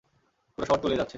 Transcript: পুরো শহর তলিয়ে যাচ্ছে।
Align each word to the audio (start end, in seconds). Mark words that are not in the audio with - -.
পুরো 0.57 0.65
শহর 0.65 0.79
তলিয়ে 0.81 0.97
যাচ্ছে। 0.97 1.09